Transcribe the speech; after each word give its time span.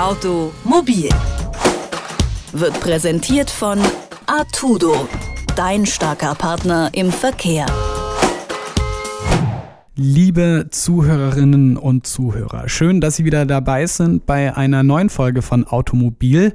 Automobil 0.00 1.10
wird 2.52 2.80
präsentiert 2.80 3.50
von 3.50 3.78
Artudo, 4.24 5.06
dein 5.56 5.84
starker 5.84 6.34
Partner 6.34 6.88
im 6.94 7.12
Verkehr. 7.12 7.66
Liebe 9.96 10.68
Zuhörerinnen 10.70 11.76
und 11.76 12.06
Zuhörer, 12.06 12.70
schön, 12.70 13.02
dass 13.02 13.16
Sie 13.16 13.26
wieder 13.26 13.44
dabei 13.44 13.84
sind 13.84 14.24
bei 14.24 14.56
einer 14.56 14.82
neuen 14.82 15.10
Folge 15.10 15.42
von 15.42 15.66
Automobil. 15.66 16.54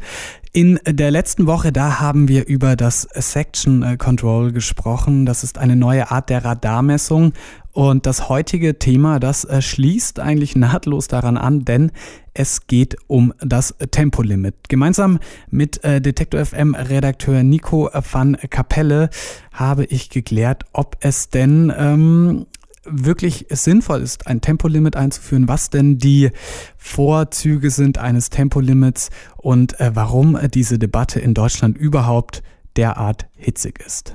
In 0.56 0.80
der 0.88 1.12
letzten 1.12 1.48
Woche, 1.48 1.74
da 1.74 2.00
haben 2.00 2.30
wir 2.30 2.48
über 2.48 2.78
das 2.78 3.02
Section 3.14 3.98
Control 3.98 4.54
gesprochen. 4.54 5.26
Das 5.26 5.44
ist 5.44 5.58
eine 5.58 5.76
neue 5.76 6.12
Art 6.12 6.30
der 6.30 6.46
Radarmessung. 6.46 7.34
Und 7.74 8.06
das 8.06 8.30
heutige 8.30 8.80
Thema, 8.80 9.20
das 9.20 9.46
schließt 9.60 10.22
eigentlich 10.22 10.56
nahtlos 10.56 11.10
daran 11.10 11.36
an, 11.36 11.66
denn 11.66 11.92
es 12.34 12.68
geht 12.68 12.96
um 13.08 13.34
das 13.40 13.76
Tempolimit. 13.92 14.70
Gemeinsam 14.70 15.20
mit 15.52 15.84
äh, 15.84 16.00
Detektor 16.00 16.46
FM 16.46 16.74
Redakteur 16.74 17.44
Nico 17.44 17.90
van 17.94 18.38
Kapelle 18.50 19.10
habe 19.52 19.84
ich 19.84 20.10
geklärt, 20.10 20.64
ob 20.72 20.96
es 21.02 21.30
denn 21.30 21.74
ähm, 21.78 22.46
wirklich 22.86 23.48
sinnvoll 23.50 24.02
ist, 24.02 24.28
ein 24.28 24.42
Tempolimit 24.42 24.96
einzuführen, 24.96 25.48
was 25.48 25.70
denn 25.70 25.98
die 25.98 26.32
Vorzüge 26.78 27.72
sind 27.72 27.98
eines 27.98 28.30
Tempolimits 28.30 29.10
und 29.38 29.80
äh, 29.80 29.92
warum 29.94 30.38
diese 30.54 30.80
Debatte 30.80 31.20
in 31.20 31.34
Deutschland 31.34 31.78
überhaupt 31.78 32.44
derart 32.76 33.28
hitzig 33.36 33.80
ist. 33.86 34.14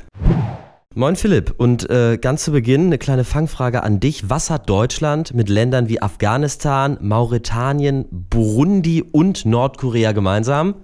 Moin 0.97 1.15
Philipp 1.15 1.55
und 1.57 1.89
äh, 1.89 2.19
ganz 2.21 2.45
zu 2.45 2.51
Beginn 2.51 2.87
eine 2.87 2.99
kleine 2.99 3.23
Fangfrage 3.23 3.85
an 3.85 4.01
dich. 4.01 4.29
Was 4.29 4.51
hat 4.51 4.69
Deutschland 4.69 5.35
mit 5.35 5.49
Ländern 5.49 5.89
wie 5.89 6.03
Afghanistan, 6.03 6.99
Mauretanien, 7.01 8.07
Burundi 8.11 9.05
und 9.13 9.47
Nordkorea 9.47 10.11
gemeinsam? 10.11 10.75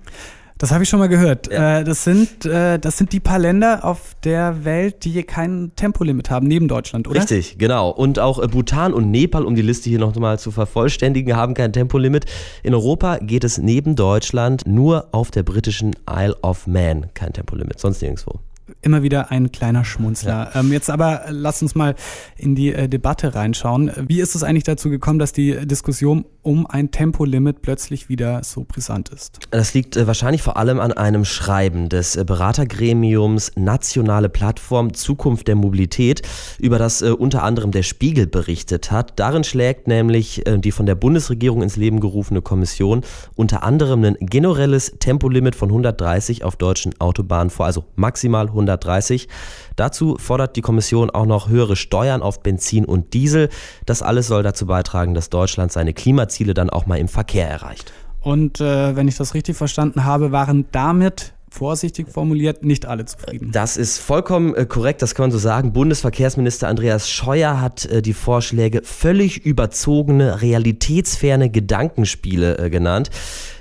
Das 0.59 0.73
habe 0.73 0.85
ich 0.85 0.89
schon 0.89 0.99
mal 0.99 1.09
gehört. 1.09 1.53
Ja. 1.53 1.81
Äh, 1.81 1.85
das, 1.85 2.05
sind, 2.05 2.47
äh, 2.47 2.79
das 2.79 2.97
sind 2.97 3.13
die 3.13 3.21
paar 3.21 3.39
Länder 3.39 3.85
auf 3.85 4.17
der 4.25 4.65
Welt, 4.65 5.05
die 5.05 5.23
kein 5.23 5.73
Tempolimit 5.77 6.31
haben, 6.31 6.47
neben 6.47 6.67
Deutschland, 6.67 7.09
oder? 7.09 7.21
Richtig, 7.21 7.59
genau. 7.59 7.91
Und 7.91 8.19
auch 8.19 8.43
äh, 8.43 8.49
Bhutan 8.49 8.95
und 8.95 9.11
Nepal, 9.11 9.45
um 9.45 9.55
die 9.55 9.63
Liste 9.63 9.91
hier 9.91 9.99
noch 9.99 10.15
mal 10.17 10.39
zu 10.39 10.51
vervollständigen, 10.51 11.37
haben 11.37 11.55
kein 11.55 11.73
Tempolimit. 11.73 12.25
In 12.63 12.75
Europa 12.75 13.19
geht 13.19 13.45
es 13.45 13.59
neben 13.59 13.97
Deutschland 13.97 14.63
nur 14.67 15.09
auf 15.13 15.31
der 15.31 15.43
britischen 15.43 15.95
Isle 16.11 16.37
of 16.43 16.67
Man 16.67 17.13
kein 17.13 17.33
Tempolimit, 17.33 17.79
sonst 17.79 18.01
nirgendwo 18.01 18.41
immer 18.83 19.03
wieder 19.03 19.31
ein 19.31 19.53
kleiner 19.53 19.85
Schmunzler. 19.85 20.51
Ja. 20.55 20.61
Ähm, 20.61 20.73
jetzt 20.73 20.91
aber 20.91 21.23
lass 21.29 21.63
uns 21.63 21.75
mal 21.75 21.95
in 22.37 22.55
die 22.55 22.73
äh, 22.73 22.89
Debatte 22.89 23.35
reinschauen. 23.35 23.91
Wie 24.07 24.21
ist 24.21 24.35
es 24.35 24.43
eigentlich 24.43 24.65
dazu 24.65 24.91
gekommen, 24.91 25.19
dass 25.19 25.33
die 25.33 25.67
Diskussion 25.67 26.25
um 26.43 26.67
ein 26.67 26.93
Tempolimit 26.93 27.63
plötzlich 27.63 28.09
wieder 28.09 28.45
so 28.45 28.65
brisant 28.65 29.09
ist? 29.09 29.41
Das 29.51 29.75
liegt 29.75 29.97
äh, 29.97 30.07
wahrscheinlich 30.07 30.43
vor 30.43 30.57
allem 30.57 30.79
an 30.79 30.93
einem 30.93 31.25
Schreiben 31.25 31.89
des 31.89 32.15
äh, 32.17 32.25
Beratergremiums 32.25 33.53
Nationale 33.57 34.29
Plattform 34.29 34.95
Zukunft 34.95 35.49
der 35.49 35.57
Mobilität, 35.57 36.23
über 36.59 36.79
das 36.79 37.03
äh, 37.03 37.11
unter 37.11 37.43
anderem 37.43 37.73
der 37.73 37.83
Spiegel 37.83 38.27
berichtet 38.29 38.93
hat. 38.93 39.19
Darin 39.19 39.43
schlägt 39.43 39.89
nämlich 39.89 40.47
äh, 40.47 40.59
die 40.59 40.71
von 40.71 40.87
der 40.87 40.95
Bundesregierung 40.95 41.63
ins 41.63 41.77
Leben 41.77 41.99
gerufene 41.99 42.43
Kommission 42.43 43.03
unter 43.35 43.65
anderem 43.65 44.05
ein 44.05 44.17
generelles 44.21 44.95
Tempolimit 45.01 45.57
von 45.57 45.71
130 45.71 46.45
auf 46.45 46.55
deutschen 46.57 46.99
Autobahnen 47.01 47.51
vor, 47.51 47.67
also 47.67 47.85
maximal 47.97 48.47
130. 48.69 49.29
Dazu 49.77 50.17
fordert 50.19 50.57
die 50.57 50.63
Kommission 50.63 51.11
auch 51.11 51.27
noch 51.27 51.49
höhere 51.49 51.77
Steuern 51.77 52.23
auf 52.23 52.43
Benzin 52.43 52.85
und 52.85 53.15
Diesel. 53.15 53.49
Das 53.85 54.03
alles 54.03 54.27
soll 54.27 54.43
dazu 54.43 54.67
beitragen, 54.67 55.15
dass 55.15 55.31
Deutschland 55.31 55.73
seine 55.73 55.93
Klimaziele 55.93 56.55
dann 56.55 56.71
auch 56.71 56.87
mal 56.87 56.99
im 56.99 57.09
Verkehr 57.09 57.49
erreicht. 57.49 57.93
Und 58.21 58.61
äh, 58.61 58.97
wenn 58.97 59.07
ich 59.07 59.17
das 59.17 59.35
richtig 59.35 59.57
verstanden 59.57 60.05
habe, 60.05 60.33
waren 60.33 60.67
damit 60.73 61.36
vorsichtig 61.57 62.09
formuliert, 62.09 62.65
nicht 62.65 62.85
alle 62.87 63.07
zufrieden. 63.07 63.51
Das 63.51 63.77
ist 63.79 63.99
vollkommen 63.99 64.55
äh, 64.55 64.67
korrekt, 64.67 65.01
das 65.01 65.15
kann 65.15 65.25
man 65.25 65.31
so 65.31 65.39
sagen. 65.39 65.73
Bundesverkehrsminister 65.73 66.69
Andreas 66.69 67.09
Scheuer 67.09 67.61
hat 67.61 67.87
äh, 67.87 68.03
die 68.03 68.13
Vorschläge 68.13 68.83
völlig 68.85 69.45
überzogene, 69.47 70.43
realitätsferne 70.43 71.49
Gedankenspiele 71.49 72.59
äh, 72.59 72.71
genannt. 72.71 73.11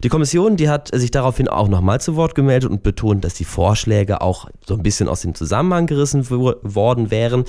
Die 0.04 0.10
Kommission, 0.10 0.58
die 0.58 0.68
hat 0.68 0.94
sich 0.94 1.10
daraufhin 1.10 1.48
auch 1.48 1.70
nochmal 1.70 2.02
zu 2.02 2.18
Wort 2.18 2.36
gemeldet 2.36 2.70
und 2.70 2.84
betont, 2.84 3.24
dass 3.24 3.34
die 3.36 3.46
Vorschläge 3.46 4.22
auch 4.22 4.50
so 4.68 4.74
ein 4.76 4.84
bisschen 4.84 5.08
aus 5.08 5.22
dem 5.22 5.34
Zusammenhang 5.34 5.88
gerissen 5.88 6.30
worden 6.30 7.12
wären. 7.12 7.46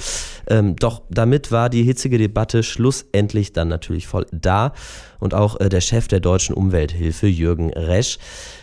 Ähm, 0.46 0.76
doch 0.76 1.02
damit 1.10 1.50
war 1.50 1.68
die 1.68 1.82
hitzige 1.82 2.18
Debatte 2.18 2.62
schlussendlich 2.62 3.52
dann 3.52 3.68
natürlich 3.68 4.06
voll 4.06 4.26
da. 4.30 4.72
Und 5.18 5.32
auch 5.32 5.56
der 5.56 5.80
Chef 5.80 6.08
der 6.08 6.20
deutschen 6.20 6.54
Umwelthilfe, 6.54 7.26
Jürgen 7.26 7.72
Resch, 7.72 8.18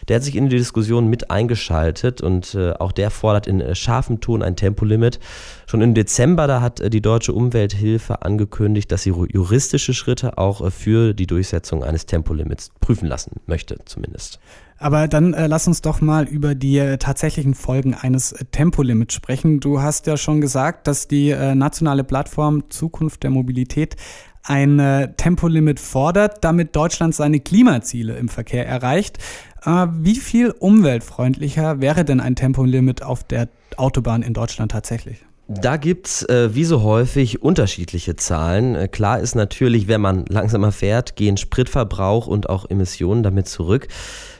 der 0.07 0.17
hat 0.17 0.23
sich 0.23 0.35
in 0.35 0.49
die 0.49 0.57
Diskussion 0.57 1.07
mit 1.07 1.31
eingeschaltet 1.31 1.72
und 2.21 2.55
äh, 2.55 2.71
auch 2.73 2.91
der 2.91 3.09
fordert 3.09 3.47
in 3.47 3.61
äh, 3.61 3.75
scharfem 3.75 4.21
Ton 4.21 4.41
ein 4.43 4.55
Tempolimit. 4.55 5.19
Schon 5.65 5.81
im 5.81 5.93
Dezember, 5.93 6.47
da 6.47 6.61
hat 6.61 6.79
äh, 6.79 6.89
die 6.89 7.01
Deutsche 7.01 7.33
Umwelthilfe 7.33 8.21
angekündigt, 8.21 8.91
dass 8.91 9.03
sie 9.03 9.09
juristische 9.09 9.93
Schritte 9.93 10.37
auch 10.37 10.61
äh, 10.61 10.71
für 10.71 11.13
die 11.13 11.27
Durchsetzung 11.27 11.83
eines 11.83 12.05
Tempolimits 12.05 12.71
prüfen 12.79 13.07
lassen 13.07 13.41
möchte, 13.47 13.77
zumindest. 13.85 14.39
Aber 14.77 15.07
dann 15.07 15.33
äh, 15.33 15.47
lass 15.47 15.65
uns 15.67 15.81
doch 15.81 16.01
mal 16.01 16.25
über 16.25 16.55
die 16.55 16.77
äh, 16.77 16.97
tatsächlichen 16.97 17.53
Folgen 17.53 17.93
eines 17.93 18.33
äh, 18.33 18.43
Tempolimits 18.51 19.13
sprechen. 19.13 19.61
Du 19.61 19.81
hast 19.81 20.07
ja 20.07 20.17
schon 20.17 20.41
gesagt, 20.41 20.87
dass 20.87 21.07
die 21.07 21.29
äh, 21.29 21.55
nationale 21.55 22.03
Plattform 22.03 22.69
Zukunft 22.69 23.23
der 23.23 23.29
Mobilität 23.29 23.95
ein 24.43 24.79
äh, 24.79 25.13
Tempolimit 25.15 25.79
fordert, 25.79 26.43
damit 26.43 26.75
Deutschland 26.75 27.15
seine 27.15 27.39
Klimaziele 27.39 28.15
im 28.17 28.29
Verkehr 28.29 28.67
erreicht. 28.67 29.17
Äh, 29.65 29.87
wie 29.91 30.17
viel 30.17 30.51
umweltfreundlicher 30.51 31.81
wäre 31.81 32.05
denn 32.05 32.19
ein 32.19 32.35
Tempolimit 32.35 33.01
auf 33.03 33.23
der 33.23 33.47
Autobahn 33.77 34.21
in 34.21 34.33
Deutschland 34.33 34.71
tatsächlich? 34.71 35.25
Da 35.49 35.75
gibt's 35.75 36.23
äh, 36.23 36.55
wie 36.55 36.63
so 36.63 36.83
häufig 36.83 37.41
unterschiedliche 37.41 38.15
Zahlen. 38.15 38.75
Äh, 38.75 38.87
klar 38.87 39.19
ist 39.19 39.35
natürlich, 39.35 39.89
wenn 39.89 39.99
man 39.99 40.25
langsamer 40.27 40.71
fährt, 40.71 41.17
gehen 41.17 41.35
Spritverbrauch 41.35 42.27
und 42.27 42.47
auch 42.47 42.69
Emissionen 42.69 43.23
damit 43.23 43.49
zurück. 43.49 43.89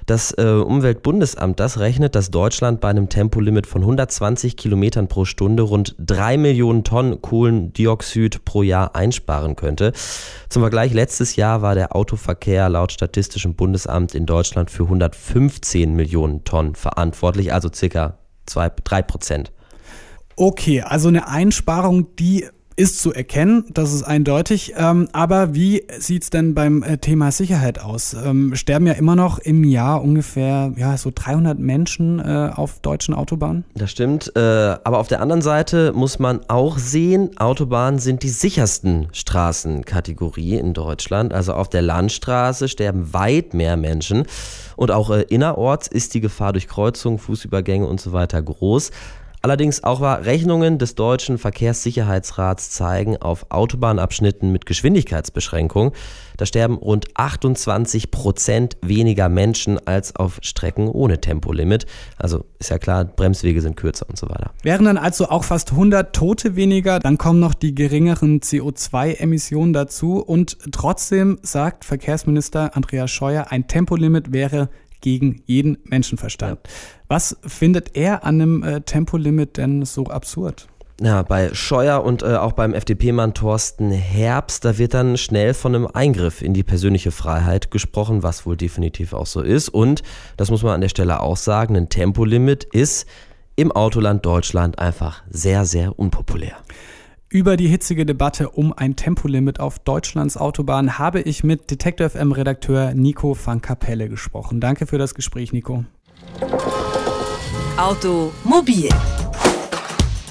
Das 0.06 0.32
äh, 0.38 0.44
Umweltbundesamt, 0.44 1.60
das 1.60 1.80
rechnet, 1.80 2.16
dass 2.16 2.32
Deutschland 2.32 2.80
bei 2.80 2.90
einem 2.90 3.10
Tempolimit 3.10 3.68
von 3.68 3.82
120 3.82 4.56
Kilometern 4.56 5.10
pro 5.10 5.26
Stunde 5.26 5.64
rund 5.64 5.94
drei 6.00 6.38
Millionen 6.38 6.86
Tonnen 6.86 7.22
Kohlendioxid 7.22 8.46
pro 8.46 8.64
Jahr 8.64 8.96
einsparen 8.96 9.58
könnte. 9.58 9.92
Zum 10.48 10.62
Vergleich, 10.62 10.94
letztes 10.94 11.36
Jahr 11.36 11.62
war 11.62 11.76
der 11.76 11.94
Autoverkehr 11.98 12.70
laut 12.70 12.94
Statistischem 12.94 13.56
Bundesamt 13.56 14.16
in 14.16 14.26
Deutschland 14.26 14.72
für 14.72 14.84
115 14.84 15.94
Millionen 15.94 16.46
Tonnen 16.46 16.76
verantwortlich, 16.76 17.52
also 17.52 17.70
circa 17.74 18.20
zwei, 18.46 18.72
drei 18.86 19.02
Prozent. 19.02 19.52
Okay, 20.36 20.82
also 20.82 21.08
eine 21.10 21.28
Einsparung, 21.28 22.16
die 22.16 22.46
ist 22.76 23.00
zu 23.00 23.14
erkennen, 23.14 23.66
das 23.72 23.94
ist 23.94 24.04
eindeutig. 24.04 24.74
Ähm, 24.78 25.08
aber 25.14 25.54
wie 25.54 25.84
sieht's 26.00 26.30
denn 26.30 26.54
beim 26.54 26.84
äh, 26.84 26.98
Thema 26.98 27.32
Sicherheit 27.32 27.80
aus? 27.80 28.14
Ähm, 28.14 28.56
sterben 28.56 28.88
ja 28.88 28.94
immer 28.94 29.16
noch 29.16 29.40
im 29.40 29.64
Jahr 29.64 30.02
ungefähr 30.02 30.74
ja, 30.76 30.98
so 30.98 31.12
300 31.14 31.60
Menschen 31.60 32.20
äh, 32.20 32.52
auf 32.54 32.80
deutschen 32.80 33.14
Autobahnen. 33.14 33.66
Das 33.76 33.92
stimmt. 33.92 34.36
Äh, 34.36 34.40
aber 34.40 35.00
auf 35.00 35.08
der 35.08 35.22
anderen 35.22 35.42
Seite 35.42 35.94
muss 35.94 36.20
man 36.20 36.42
auch 36.48 36.78
sehen, 36.78 37.38
Autobahnen 37.38 38.00
sind 38.00 38.24
die 38.24 38.30
sichersten 38.30 39.08
Straßenkategorie 39.12 40.56
in 40.56 40.74
Deutschland. 40.74 41.34
Also 41.34 41.54
auf 41.54 41.70
der 41.70 41.82
Landstraße 41.82 42.68
sterben 42.68 43.14
weit 43.14 43.54
mehr 43.54 43.78
Menschen. 43.78 44.26
Und 44.76 44.92
auch 44.92 45.12
äh, 45.12 45.22
innerorts 45.24 45.88
ist 45.88 46.14
die 46.14 46.22
Gefahr 46.22 46.54
durch 46.54 46.68
Kreuzungen, 46.68 47.20
Fußübergänge 47.20 47.86
und 47.86 48.02
so 48.02 48.14
weiter 48.14 48.42
groß. 48.42 48.92
Allerdings 49.46 49.84
auch 49.84 50.00
war 50.00 50.24
Rechnungen 50.24 50.78
des 50.78 50.96
deutschen 50.96 51.38
Verkehrssicherheitsrats 51.38 52.72
zeigen, 52.72 53.18
auf 53.18 53.48
Autobahnabschnitten 53.50 54.54
mit 54.54 54.66
Geschwindigkeitsbeschränkung, 54.66 55.92
da 56.38 56.46
sterben 56.46 56.76
rund 56.76 57.08
28 57.16 58.10
Prozent 58.10 58.78
weniger 58.82 59.28
Menschen 59.28 59.86
als 59.86 60.16
auf 60.16 60.40
Strecken 60.42 60.88
ohne 60.88 61.20
Tempolimit. 61.20 61.88
Also 62.18 62.46
ist 62.60 62.70
ja 62.70 62.78
klar, 62.78 63.04
Bremswege 63.04 63.62
sind 63.62 63.76
kürzer 63.76 64.06
und 64.08 64.18
so 64.18 64.30
weiter. 64.30 64.52
Wären 64.62 64.86
dann 64.86 64.98
also 64.98 65.28
auch 65.28 65.44
fast 65.44 65.72
100 65.72 66.16
Tote 66.16 66.56
weniger, 66.56 67.00
dann 67.00 67.18
kommen 67.18 67.42
noch 67.42 67.54
die 67.54 67.76
geringeren 67.76 68.40
CO2-Emissionen 68.40 69.74
dazu 69.74 70.20
und 70.20 70.58
trotzdem 70.72 71.38
sagt 71.42 71.84
Verkehrsminister 71.84 72.78
Andreas 72.78 73.12
Scheuer, 73.12 73.48
ein 73.50 73.68
Tempolimit 73.68 74.32
wäre 74.32 74.70
gegen 75.04 75.44
jeden 75.46 75.78
Menschenverstand. 75.84 76.60
Ja. 76.64 76.72
Was 77.10 77.38
findet 77.46 77.96
er 77.96 78.24
an 78.24 78.42
einem 78.42 78.64
äh, 78.64 78.82
Tempolimit 78.82 79.58
denn 79.58 79.86
so 79.86 80.06
absurd? 80.06 80.68
Ja, 81.02 81.22
bei 81.24 81.54
Scheuer 81.54 82.04
und 82.04 82.24
äh, 82.24 82.36
auch 82.36 82.54
beim 82.54 82.74
FDP-Mann 82.74 83.34
Thorsten 83.34 83.92
Herbst, 83.92 84.64
da 84.64 84.78
wird 84.78 84.94
dann 84.94 85.18
schnell 85.18 85.54
von 85.54 85.76
einem 85.76 85.88
Eingriff 85.88 86.42
in 86.42 86.54
die 86.54 86.64
persönliche 86.64 87.12
Freiheit 87.12 87.72
gesprochen, 87.72 88.24
was 88.24 88.46
wohl 88.46 88.56
definitiv 88.56 89.14
auch 89.14 89.26
so 89.26 89.42
ist. 89.42 89.70
Und, 89.70 90.02
das 90.38 90.50
muss 90.50 90.64
man 90.64 90.74
an 90.74 90.82
der 90.82 90.90
Stelle 90.90 91.20
auch 91.20 91.38
sagen, 91.38 91.76
ein 91.76 91.90
Tempolimit 91.90 92.64
ist 92.64 93.06
im 93.56 93.72
Autoland 93.72 94.26
Deutschland 94.26 94.80
einfach 94.80 95.24
sehr, 95.30 95.66
sehr 95.66 96.00
unpopulär. 96.00 96.56
Über 97.34 97.58
die 97.58 97.68
hitzige 97.68 98.06
Debatte 98.06 98.50
um 98.52 98.74
ein 98.74 98.96
Tempolimit 98.96 99.60
auf 99.60 99.80
Deutschlands 99.80 100.38
Autobahnen 100.38 101.00
habe 101.00 101.20
ich 101.20 101.44
mit 101.44 101.72
Detektor 101.72 102.12
FM 102.12 102.32
Redakteur 102.32 102.94
Nico 102.94 103.36
van 103.44 103.60
Kapelle 103.60 104.08
gesprochen. 104.08 104.60
Danke 104.60 104.86
für 104.86 105.00
das 105.00 105.16
Gespräch, 105.16 105.52
Nico. 105.52 105.84
Automobil 107.76 108.88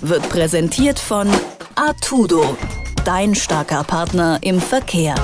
wird 0.01 0.29
präsentiert 0.29 1.01
von 1.01 1.27
Artudo, 1.75 2.57
dein 3.05 3.35
starker 3.35 3.83
Partner 3.83 4.39
im 4.41 4.61
Verkehr. 4.61 5.17